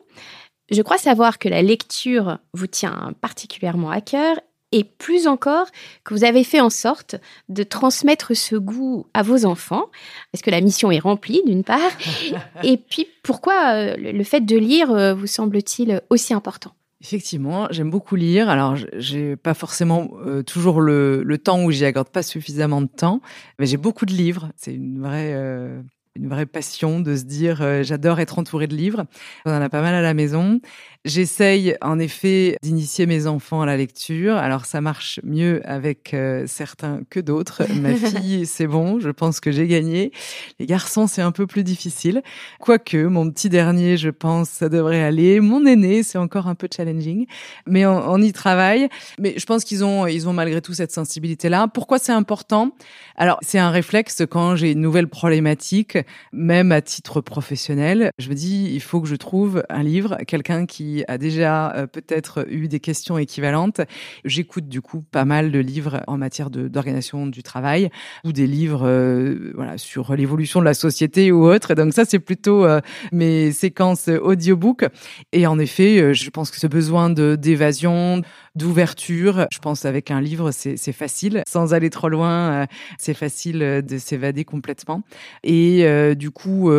[0.71, 4.37] Je crois savoir que la lecture vous tient particulièrement à cœur
[4.73, 5.67] et plus encore
[6.05, 7.17] que vous avez fait en sorte
[7.49, 9.91] de transmettre ce goût à vos enfants,
[10.33, 11.91] parce que la mission est remplie d'une part,
[12.65, 16.73] et puis pourquoi euh, le fait de lire euh, vous semble-t-il aussi important?
[17.03, 18.49] Effectivement, j'aime beaucoup lire.
[18.49, 22.87] Alors, j'ai pas forcément euh, toujours le, le, temps où j'y accorde pas suffisamment de
[22.87, 23.21] temps,
[23.59, 24.51] mais j'ai beaucoup de livres.
[24.57, 25.83] C'est une vraie euh,
[26.15, 29.05] une vraie passion de se dire euh, j'adore être entouré de livres.
[29.47, 30.61] On en a pas mal à la maison.
[31.05, 34.37] J'essaye en effet d'initier mes enfants à la lecture.
[34.37, 37.65] Alors ça marche mieux avec euh, certains que d'autres.
[37.75, 40.13] Ma fille, c'est bon, je pense que j'ai gagné.
[40.61, 42.23] Les garçons, c'est un peu plus difficile.
[42.61, 45.41] Quoique, mon petit dernier, je pense, ça devrait aller.
[45.41, 47.27] Mon aîné, c'est encore un peu challenging,
[47.67, 48.89] mais on, y travaille.
[49.19, 51.67] Mais je pense qu'ils ont, ils ont malgré tout cette sensibilité-là.
[51.67, 52.71] Pourquoi c'est important?
[53.17, 55.99] Alors c'est un réflexe quand j'ai une nouvelle problématique,
[56.33, 58.11] même à titre professionnel.
[58.19, 61.87] Je me dis, il faut que je trouve un livre, quelqu'un qui a déjà euh,
[61.87, 63.81] peut-être eu des questions équivalentes.
[64.25, 67.91] J'écoute du coup pas mal de livres en matière d'organisation du travail
[68.25, 71.75] ou des livres euh, sur l'évolution de la société ou autre.
[71.75, 72.81] Donc ça c'est plutôt euh,
[73.13, 74.87] mes séquences audiobook.
[75.33, 78.23] Et en effet, je pense que ce besoin d'évasion,
[78.55, 82.67] d'ouverture, je pense avec un livre c'est facile, sans aller trop loin,
[82.99, 85.03] c'est facile de s'évader complètement.
[85.43, 85.85] Et
[86.15, 86.71] du coup,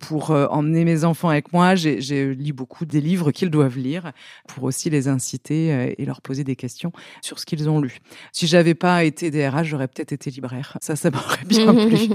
[0.00, 4.12] pour emmener mes enfants avec moi, j'ai lu beaucoup des livres qu'ils doivent lire
[4.48, 7.98] pour aussi les inciter euh, et leur poser des questions sur ce qu'ils ont lu.
[8.32, 10.78] Si j'avais pas été DRH, j'aurais peut-être été libraire.
[10.80, 12.08] Ça, ça m'aurait bien plu.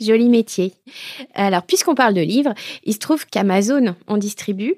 [0.00, 0.74] Joli métier.
[1.34, 4.74] Alors, puisqu'on parle de livres, il se trouve qu'Amazon en distribue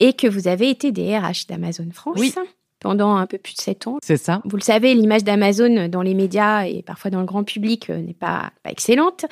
[0.00, 2.18] et que vous avez été DRH d'Amazon France.
[2.18, 2.34] Oui
[2.80, 3.98] pendant un peu plus de sept ans.
[4.02, 4.40] C'est ça.
[4.44, 8.00] Vous le savez, l'image d'Amazon dans les médias et parfois dans le grand public euh,
[8.00, 9.26] n'est pas, excellente.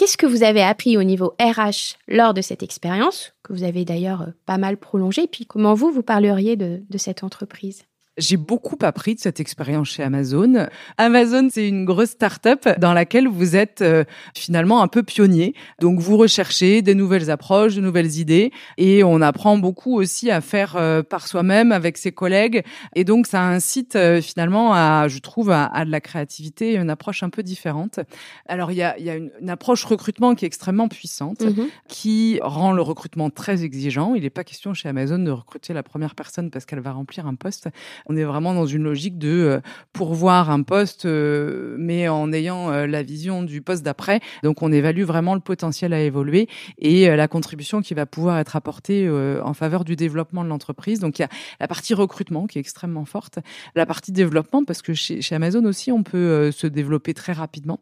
[0.00, 3.84] Qu'est-ce que vous avez appris au niveau RH lors de cette expérience, que vous avez
[3.84, 7.82] d'ailleurs euh, pas mal prolongée, puis comment vous, vous parleriez de cette entreprise?
[8.20, 10.66] J'ai beaucoup appris de cette expérience chez Amazon.
[10.98, 14.04] Amazon, c'est une grosse start-up dans laquelle vous êtes euh,
[14.34, 15.54] finalement un peu pionnier.
[15.80, 20.40] Donc, vous recherchez des nouvelles approches, de nouvelles idées et on apprend beaucoup aussi à
[20.40, 22.62] faire euh, par soi-même avec ses collègues.
[22.94, 26.90] Et donc, ça incite euh, finalement à, je trouve, à, de la créativité et une
[26.90, 28.00] approche un peu différente.
[28.46, 31.66] Alors, il y a, y a une, approche recrutement qui est extrêmement puissante, mm-hmm.
[31.88, 34.14] qui rend le recrutement très exigeant.
[34.14, 37.26] Il n'est pas question chez Amazon de recruter la première personne parce qu'elle va remplir
[37.26, 37.68] un poste
[38.10, 39.60] on est vraiment dans une logique de euh,
[39.92, 44.20] pourvoir un poste, euh, mais en ayant euh, la vision du poste d'après.
[44.42, 48.56] Donc, on évalue vraiment le potentiel à évoluer et la contribution qui va pouvoir être
[48.56, 49.08] apportée
[49.42, 50.98] en faveur du développement de l'entreprise.
[51.00, 51.28] Donc, il y a
[51.60, 53.38] la partie recrutement qui est extrêmement forte,
[53.74, 57.80] la partie développement parce que chez, Amazon aussi, on peut se développer très rapidement.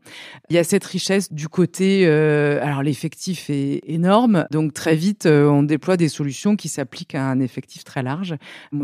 [0.50, 5.62] Il y a cette richesse du côté, alors l'effectif est énorme, donc très vite, on
[5.62, 8.36] déploie des solutions qui s'appliquent à un effectif très large.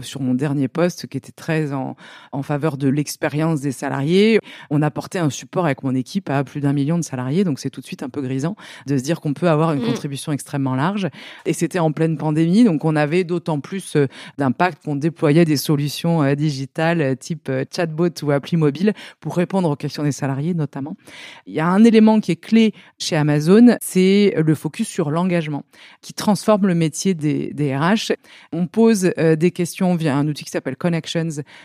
[0.03, 1.97] Sur mon dernier poste, qui était très en,
[2.33, 4.39] en faveur de l'expérience des salariés.
[4.71, 7.71] On apportait un support avec mon équipe à plus d'un million de salariés, donc c'est
[7.71, 9.87] tout de suite un peu grisant de se dire qu'on peut avoir une mm.
[9.87, 11.09] contribution extrêmement large.
[11.47, 14.07] Et c'était en pleine pandémie, donc on avait d'autant plus euh,
[14.39, 19.71] d'impact qu'on déployait des solutions euh, digitales euh, type chatbot ou appli mobile pour répondre
[19.71, 20.97] aux questions des salariés notamment.
[21.47, 25.65] Il y a un élément qui est clé chez Amazon, c'est le focus sur l'engagement
[26.01, 28.13] qui transforme le métier des, des RH.
[28.53, 31.14] On pose des questions via un outil qui s'appelle Connection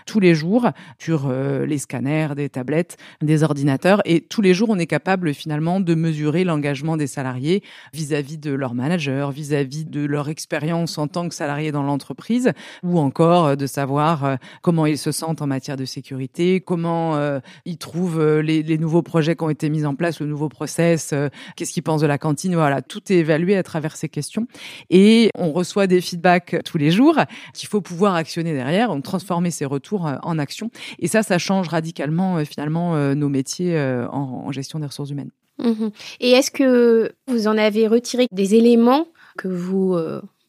[0.05, 4.01] tous les jours sur euh, les scanners, des tablettes, des ordinateurs.
[4.05, 8.51] Et tous les jours, on est capable finalement de mesurer l'engagement des salariés vis-à-vis de
[8.51, 12.51] leur manager, vis-à-vis de leur expérience en tant que salarié dans l'entreprise,
[12.83, 16.89] ou encore euh, de savoir euh, comment ils se sentent en matière de sécurité, comment
[17.65, 21.13] ils trouvent les, les, nouveaux projets qui ont été mis en place, le nouveau process,
[21.55, 22.55] qu'est-ce qu'ils pensent de la cantine.
[22.55, 24.47] Voilà, tout est évalué à travers ces questions.
[24.89, 27.15] Et on reçoit des feedbacks tous les jours
[27.53, 28.91] qu'il faut pouvoir actionner derrière.
[28.91, 30.71] On transforme ces retours euh, en action.
[30.99, 33.80] Et ça, ça change radicalement euh, finalement euh, nos métiers
[34.12, 35.32] en, gestion des ressources humaines.
[35.60, 39.95] Mmh Et est-ce que vous en avez retiré des éléments que vous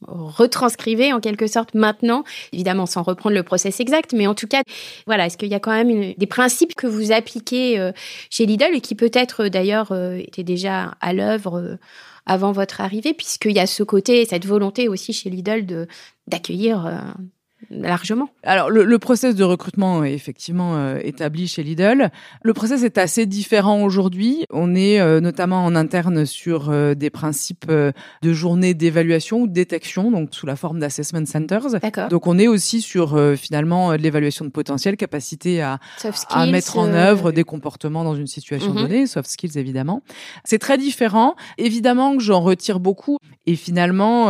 [0.07, 4.63] retranscrivez en quelque sorte maintenant, évidemment sans reprendre le process exact, mais en tout cas,
[5.07, 7.93] voilà, est-ce qu'il y a quand même des principes que vous appliquez euh,
[8.31, 11.79] chez Lidl et qui peut-être d'ailleurs étaient déjà à l'œuvre
[12.27, 15.87] avant votre arrivée, puisqu'il y a ce côté, cette volonté aussi chez Lidl de
[16.27, 16.87] d'accueillir
[17.69, 18.31] largement.
[18.43, 22.11] Alors le, le, process de recrutement est effectivement euh, établi chez Lidl.
[22.43, 24.45] Le process est assez différent aujourd'hui.
[24.51, 29.53] On est euh, notamment en interne sur euh, des principes de journée d'évaluation ou de
[29.53, 31.67] détection, donc sous la forme d'assessment centers.
[32.09, 35.79] Donc on est aussi sur finalement l'évaluation de potentiel, capacité à,
[36.29, 38.83] à mettre en œuvre des comportements dans une situation mhm.
[38.83, 40.03] donnée, soft skills évidemment.
[40.45, 41.37] C'est très différent.
[41.59, 44.29] Évidemment que j'en retire beaucoup et finalement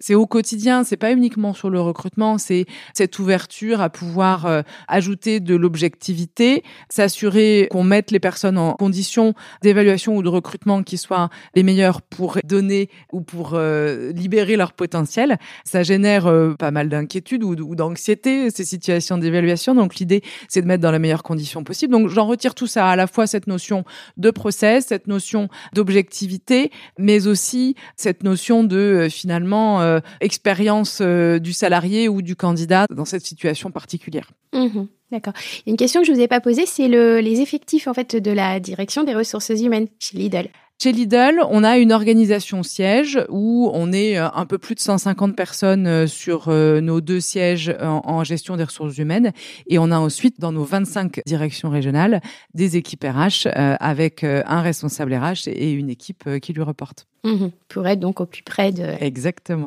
[0.00, 2.51] c'est au quotidien, c'est pas uniquement sur le recrutement, c'est
[2.94, 9.34] cette ouverture à pouvoir euh, ajouter de l'objectivité, s'assurer qu'on mette les personnes en conditions
[9.62, 14.72] d'évaluation ou de recrutement qui soient les meilleures pour donner ou pour euh, libérer leur
[14.72, 15.38] potentiel.
[15.64, 19.74] Ça génère euh, pas mal d'inquiétude ou, d'anxiété, ces situations d'évaluation.
[19.74, 21.92] Donc l'idée, c'est de mettre dans les meilleures conditions possibles.
[21.92, 23.84] Donc j'en retire tout ça, à la fois cette notion
[24.16, 32.22] de process, cette notion d'objectivité, mais aussi cette notion de finalement expérience du salarié ou
[32.22, 34.32] du candidat dans cette situation particulière.
[34.52, 35.34] Mhm, d'accord.
[35.66, 38.32] Une question que je vous ai pas posée, c'est le, les effectifs en fait de
[38.32, 40.48] la direction des ressources humaines chez Lidl.
[40.82, 44.80] Chez Lidl, on a une organisation siège où on est euh, un peu plus de
[44.80, 49.30] 150 personnes euh, sur euh, nos deux sièges en, gestion des ressources humaines
[49.68, 52.20] et on a ensuite dans nos 25 directions régionales
[52.54, 57.06] des équipes RH avec un responsable RH et une équipe qui lui reporte.
[57.24, 58.82] Mmh pour être donc au plus près de...
[59.00, 59.66] Exactement.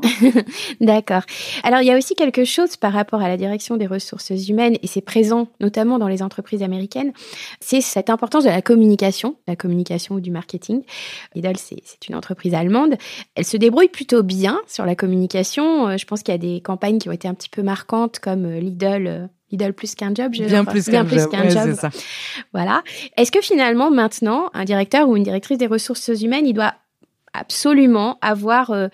[0.79, 1.23] D'accord.
[1.63, 4.77] Alors il y a aussi quelque chose par rapport à la direction des ressources humaines,
[4.83, 7.13] et c'est présent notamment dans les entreprises américaines,
[7.59, 10.83] c'est cette importance de la communication, la communication ou du marketing.
[11.33, 12.95] Lidl, c'est une entreprise allemande.
[13.33, 15.87] Elle se débrouille plutôt bien sur la communication.
[15.87, 18.19] Euh, je pense qu'il y a des campagnes qui ont été un petit peu marquantes
[18.19, 21.31] comme euh, Lidl euh, Lidl plus qu'un job, je bien plus qu'un job.
[21.31, 21.73] job.
[21.73, 21.89] ça.
[22.53, 22.83] Voilà.
[23.17, 26.73] Est-ce que finalement, maintenant, un directeur ou une directrice des ressources humaines, il doit
[27.39, 28.87] absolument avoir euh,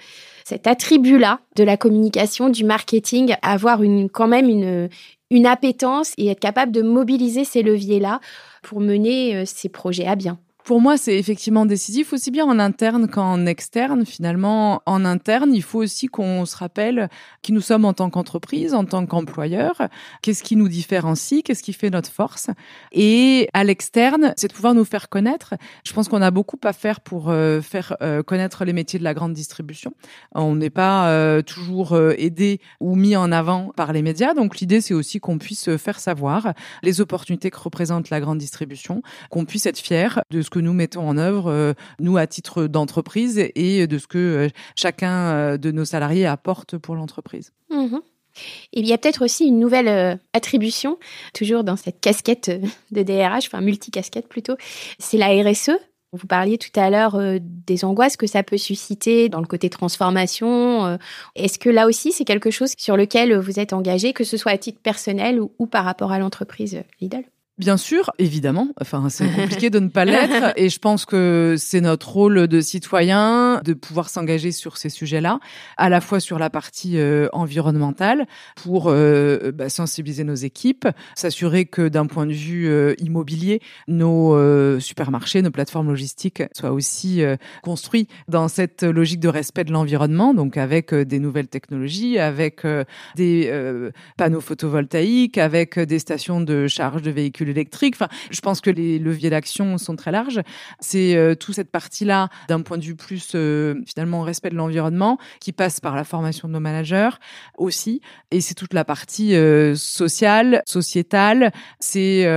[0.44, 4.90] cet attribut-là de la communication, du marketing, avoir une, quand même une,
[5.30, 8.20] une appétence et être capable de mobiliser ces leviers-là
[8.62, 10.40] pour mener euh, ces projets à bien.
[10.64, 14.06] Pour moi, c'est effectivement décisif, aussi bien en interne qu'en externe.
[14.06, 17.10] Finalement, en interne, il faut aussi qu'on se rappelle
[17.42, 19.82] qui nous sommes en tant qu'entreprise, en tant qu'employeur,
[20.22, 22.52] qu'est-ce qui nous différencie, qu'est-ce qui fait notre force.
[22.92, 25.56] Et à l'externe, c'est de pouvoir nous faire connaître.
[25.84, 29.04] Je pense qu'on a beaucoup à faire pour euh, faire euh, connaître les métiers de
[29.04, 29.94] la grande distribution.
[30.36, 34.36] On n'est pas euh, toujours aidé ou mis en avant par les médias.
[34.36, 39.02] Donc l'idée, c'est aussi qu'on puisse faire savoir les opportunités que représente la grande distribution,
[39.32, 42.68] qu'on puisse être fier de ce que nous mettons en œuvre, euh, nous, à titre
[42.68, 47.54] d'entreprise, et de ce que euh, chacun euh, de nos salariés apporte pour l'entreprise.
[48.74, 50.98] Et il y a peut-être aussi une nouvelle attribution,
[51.34, 52.50] toujours dans cette casquette
[52.92, 54.56] de DRH, enfin multicasquette plutôt,
[55.00, 55.72] c'est la RSE.
[56.14, 60.98] Vous parliez tout à l'heure des angoisses que ça peut susciter dans le côté transformation.
[61.36, 64.54] Est-ce que là aussi, c'est quelque chose sur lequel vous êtes engagé, que ce soit
[64.54, 67.26] à titre personnel ou par rapport à l'entreprise Lidl?
[67.58, 68.70] Bien sûr, évidemment.
[68.80, 70.54] Enfin, c'est compliqué de ne pas l'être.
[70.56, 75.40] Et je pense que c'est notre rôle de citoyen de pouvoir s'engager sur ces sujets-là,
[75.78, 81.66] à la fois sur la partie euh, environnementale, pour euh, bah, sensibiliser nos équipes, s'assurer
[81.66, 84.32] que d'un point de vue euh, immobilier, nos
[84.80, 87.22] supermarchés, nos plateformes logistiques soient aussi
[87.64, 92.66] construits dans cette logique de respect de l'environnement, donc avec des nouvelles technologies, avec
[93.16, 93.52] des
[94.18, 97.96] panneaux photovoltaïques, avec des stations de charge de véhicules électrique.
[97.96, 100.42] Enfin, je pense que les leviers d'action sont très larges.
[100.80, 105.18] C'est euh, toute cette partie-là, d'un point de vue plus euh, finalement respect de l'environnement,
[105.40, 107.10] qui passe par la formation de nos managers
[107.58, 108.02] aussi.
[108.32, 111.52] Et c'est toute la partie euh, sociale, sociétale.
[111.80, 112.28] C'est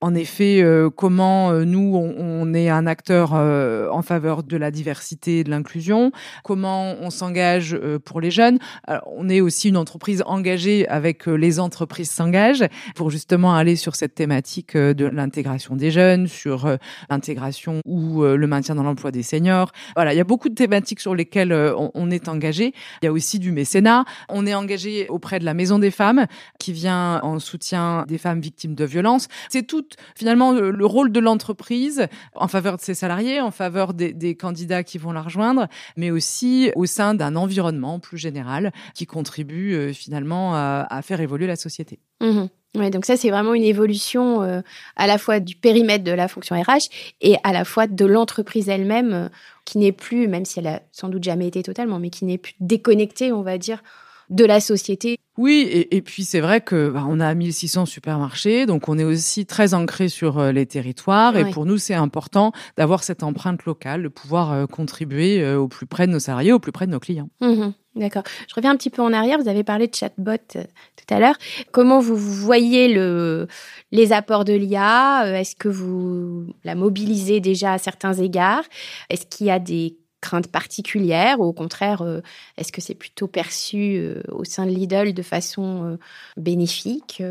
[0.00, 0.64] en effet
[0.96, 6.12] comment nous on, on, est un acteur en faveur de la diversité et de l'inclusion.
[6.44, 8.58] Comment on s'engage pour les jeunes.
[9.06, 14.11] on est aussi une entreprise engagée avec les entreprises s'engagent pour justement aller sur cette
[14.14, 16.76] thématique euh, de l'intégration des jeunes, sur euh,
[17.10, 19.72] l'intégration ou euh, le maintien dans l'emploi des seniors.
[19.94, 22.72] Voilà, il y a beaucoup de thématiques sur lesquelles on est engagé.
[23.02, 24.04] Il y a aussi du mécénat.
[24.28, 26.26] On est engagé auprès de la Maison des femmes
[26.58, 29.28] qui vient en soutien des femmes victimes de violences.
[29.48, 34.34] C'est tout finalement le rôle de l'entreprise en faveur de ses salariés, en faveur des,
[34.34, 39.92] candidats qui vont la rejoindre, mais aussi au sein d'un environnement plus général qui contribue
[39.92, 41.98] finalement à, faire évoluer la société.
[42.20, 44.62] Mmh Ouais, donc ça c'est vraiment une évolution euh,
[44.96, 46.88] à la fois du périmètre de la fonction RH
[47.20, 49.28] et à la fois de l'entreprise elle-même euh,
[49.66, 52.38] qui n'est plus, même si elle a sans doute jamais été totalement, mais qui n'est
[52.38, 53.82] plus déconnectée, on va dire,
[54.30, 55.18] de la société.
[55.38, 59.04] Oui, et, et puis c'est vrai que bah, on a 1600 supermarchés, donc on est
[59.04, 61.34] aussi très ancré sur euh, les territoires.
[61.38, 65.68] Et pour nous, c'est important d'avoir cette empreinte locale, de pouvoir euh, contribuer euh, au
[65.68, 67.30] plus près de nos salariés, au plus près de nos clients.
[67.40, 68.24] Mhm, D'accord.
[68.46, 69.38] Je reviens un petit peu en arrière.
[69.38, 71.36] Vous avez parlé de chatbot tout à l'heure.
[71.72, 73.46] Comment vous voyez le,
[73.90, 78.64] les apports de l'IA Est-ce que vous la mobilisez déjà à certains égards?
[79.08, 82.22] Est-ce qu'il y a des craintes particulières ou au contraire, euh,
[82.56, 85.98] est-ce que c'est plutôt perçu euh, au sein de Lidl de façon euh,
[86.38, 87.22] bénéfique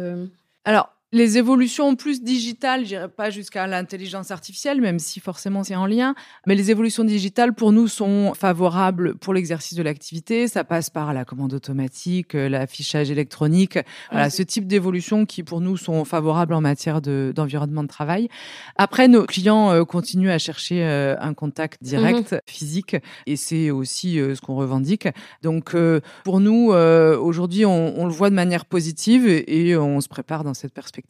[0.65, 5.85] Alors, les évolutions plus digitales, j'irai pas jusqu'à l'intelligence artificielle, même si forcément c'est en
[5.85, 6.15] lien,
[6.47, 10.47] mais les évolutions digitales pour nous sont favorables pour l'exercice de l'activité.
[10.47, 13.77] Ça passe par la commande automatique, euh, l'affichage électronique,
[14.09, 18.29] voilà, ce type d'évolutions qui pour nous sont favorables en matière de- d'environnement de, travail.
[18.77, 22.95] Après, nos clients euh, continuent à chercher euh, un contact direct, physique,
[23.27, 25.09] et c'est aussi euh, ce qu'on revendique.
[25.41, 25.75] Donc,
[26.23, 30.43] pour nous, aujourd'hui, on, on le voit de manière positive et, et on se prépare
[30.43, 31.00] dans cette perspective.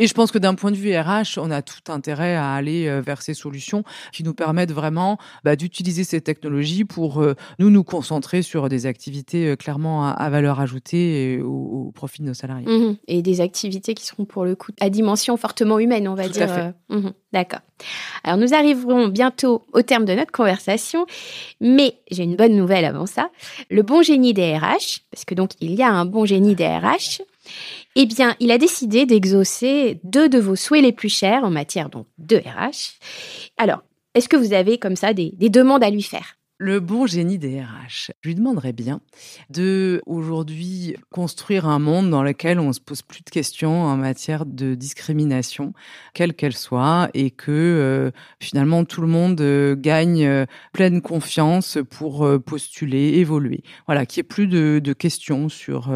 [0.00, 2.86] Et je pense que d'un point de vue RH, on a tout intérêt à aller
[2.86, 3.82] euh, vers ces solutions
[4.12, 8.86] qui nous permettent vraiment bah, d'utiliser ces technologies pour euh, nous nous concentrer sur des
[8.86, 12.68] activités euh, clairement à, à valeur ajoutée et au, au profit de nos salariés.
[12.68, 12.96] Mhm.
[13.08, 16.40] Et des activités qui seront pour le coup à dimension fortement humaine, on va Tout
[16.42, 16.54] à dire.
[16.54, 16.60] fait.
[16.92, 17.12] euh, mhm.
[17.32, 17.60] D'accord.
[18.22, 21.06] Alors nous arriverons bientôt au terme de notre conversation,
[21.60, 23.30] mais j'ai une bonne nouvelle avant ça.
[23.68, 26.66] Le bon génie des RH, parce que donc il y a un bon génie des
[26.68, 27.20] RH,
[27.96, 31.88] eh bien, il a décidé d'exaucer deux de vos souhaits les plus chers en matière
[31.88, 32.98] donc de RH.
[33.56, 33.82] Alors,
[34.14, 36.38] est-ce que vous avez comme ça des, des demandes à lui faire?
[36.60, 39.00] Le bon génie des RH, je lui demanderais bien
[39.48, 44.44] de aujourd'hui construire un monde dans lequel on se pose plus de questions en matière
[44.44, 45.72] de discrimination,
[46.14, 51.78] quelle qu'elle soit, et que euh, finalement tout le monde euh, gagne euh, pleine confiance
[51.90, 53.62] pour postuler, évoluer.
[53.86, 55.94] Voilà, qu'il n'y ait plus de, questions sur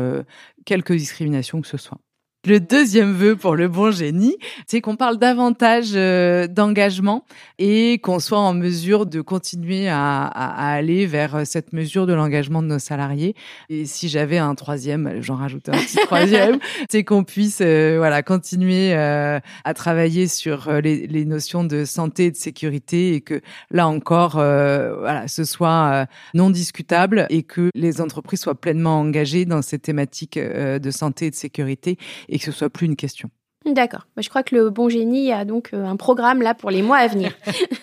[0.64, 1.98] quelque discrimination que ce soit.
[2.44, 4.36] Le deuxième vœu pour le bon génie,
[4.66, 7.24] c'est qu'on parle davantage euh, d'engagement
[7.60, 12.04] et qu'on soit en mesure de continuer à, à- à aller vers euh, cette mesure
[12.04, 13.36] de l'engagement de nos salariés.
[13.68, 16.58] Et si j'avais un troisième, j'en rajoute un petit troisième,
[16.90, 22.24] c'est qu'on puisse euh, voilà continuer euh, à travailler sur les, les notions de santé
[22.24, 23.40] et de sécurité et que
[23.70, 29.44] là encore, euh, voilà, ce soit non discutable et que les entreprises soient pleinement engagées
[29.44, 31.98] dans ces thématiques de santé et de sécurité
[32.32, 33.30] et que ce soit plus une question.
[33.64, 34.06] D'accord.
[34.16, 36.82] Bah, Je crois que le bon génie a donc euh, un programme là pour les
[36.82, 37.30] mois à venir.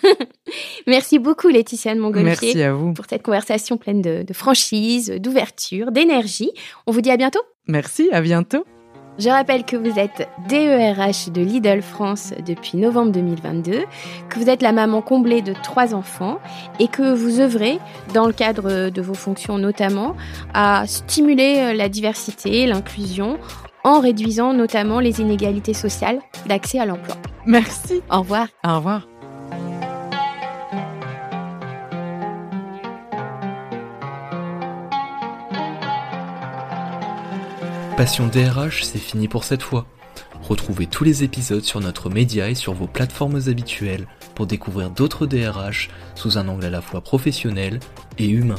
[0.86, 2.92] Merci beaucoup Laetitia de Montgolfier Merci à vous.
[2.92, 6.50] pour cette conversation pleine de, de franchise, d'ouverture, d'énergie.
[6.86, 7.40] On vous dit à bientôt.
[7.66, 8.64] Merci, à bientôt.
[9.18, 13.82] Je rappelle que vous êtes DERH de Lidl France depuis novembre 2022,
[14.30, 16.38] que vous êtes la maman comblée de trois enfants
[16.78, 17.78] et que vous œuvrez,
[18.14, 20.16] dans le cadre de vos fonctions notamment,
[20.54, 23.38] à stimuler euh, la diversité, l'inclusion,
[23.84, 27.16] en réduisant notamment les inégalités sociales d'accès à l'emploi.
[27.46, 28.02] Merci.
[28.10, 28.48] Au revoir.
[28.64, 29.06] Au revoir.
[37.96, 39.86] Passion DRH, c'est fini pour cette fois.
[40.42, 45.26] Retrouvez tous les épisodes sur notre média et sur vos plateformes habituelles pour découvrir d'autres
[45.26, 47.78] DRH sous un angle à la fois professionnel
[48.16, 48.56] et humain.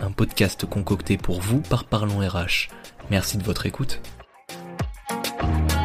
[0.00, 2.68] Un podcast concocté pour vous par Parlons RH.
[3.10, 4.02] Merci de votre écoute.
[5.08, 5.77] Bye.